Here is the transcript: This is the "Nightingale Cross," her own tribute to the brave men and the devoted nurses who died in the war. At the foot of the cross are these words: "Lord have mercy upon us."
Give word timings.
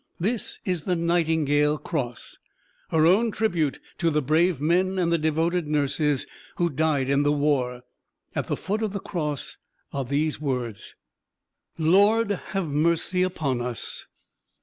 This 0.19 0.57
is 0.65 0.85
the 0.85 0.95
"Nightingale 0.95 1.77
Cross," 1.77 2.39
her 2.89 3.05
own 3.05 3.29
tribute 3.29 3.79
to 3.99 4.09
the 4.09 4.19
brave 4.23 4.59
men 4.59 4.97
and 4.97 5.13
the 5.13 5.19
devoted 5.19 5.67
nurses 5.67 6.25
who 6.55 6.71
died 6.71 7.07
in 7.07 7.21
the 7.21 7.31
war. 7.31 7.83
At 8.33 8.47
the 8.47 8.57
foot 8.57 8.81
of 8.81 8.93
the 8.93 8.99
cross 8.99 9.57
are 9.93 10.03
these 10.03 10.41
words: 10.41 10.95
"Lord 11.77 12.31
have 12.31 12.67
mercy 12.71 13.21
upon 13.21 13.61
us." 13.61 14.07